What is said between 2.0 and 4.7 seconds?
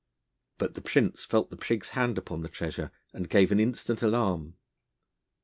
upon the treasure, and gave an instant alarm.